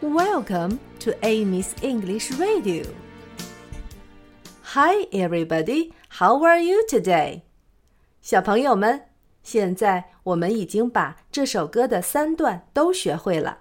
[0.00, 2.84] Welcome to Amy's English Radio.
[4.74, 5.92] Hi, everybody.
[6.08, 7.42] How are you today?
[8.20, 9.02] 小朋友们，
[9.42, 13.60] 现在我们已经把这首歌的三段都学会了，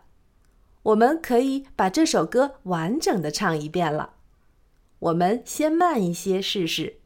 [0.84, 4.14] 我们可以把这首歌完整的唱一遍了。
[5.00, 6.98] 我们先慢一些试试。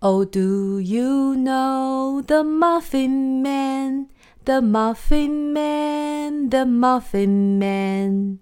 [0.00, 4.08] Oh, do you know the Muffin Man?
[4.47, 8.39] The Muffin Man, the Muffin Man.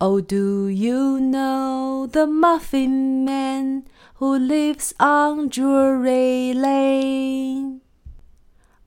[0.00, 3.88] Oh, do you know the Muffin Man
[4.22, 7.80] who lives on Drury Lane?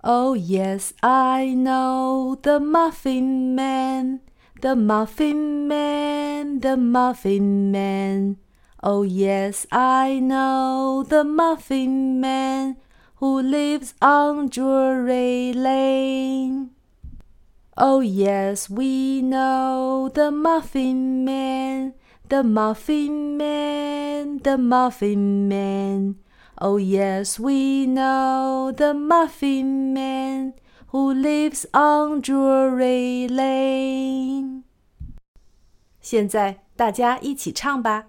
[0.05, 4.21] Oh, yes, I know the Muffin Man,
[4.61, 8.37] the Muffin Man, the Muffin Man.
[8.81, 12.77] Oh, yes, I know the Muffin Man
[13.16, 16.70] who lives on Drury Lane.
[17.76, 21.94] Oh, yes, we know the Muffin Man,
[22.28, 26.16] the Muffin Man, the Muffin Man.
[26.58, 30.54] Oh, yes, we know the Muffin Man
[30.88, 34.64] who lives on Drury Lane.
[36.00, 38.06] 现在大家一起唱吧。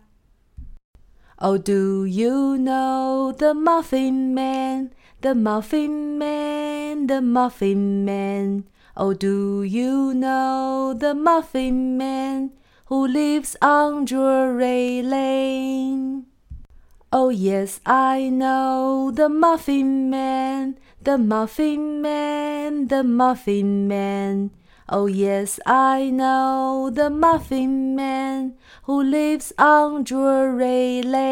[1.37, 8.64] Oh, do you know the Muffin Man, The Muffin Man, the Muffin Man?
[8.96, 12.52] Oh, do you know the Muffin Man
[12.86, 16.26] who lives on Drury Lane?
[17.12, 24.50] Oh, yes, I know the Muffin Man, the Muffin Man, the Muffin Man.
[24.88, 31.25] Oh, yes, I know the Muffin Man who lives on Drury Lane.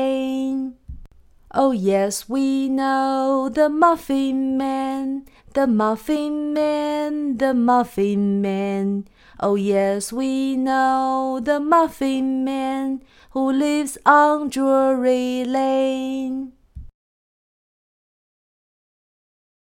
[1.56, 9.06] Oh, yes, we know the Muffin Man, the Muffin Man, the Muffin Man.
[9.38, 16.54] Oh, yes, we know the Muffin Man who lives on Drury Lane.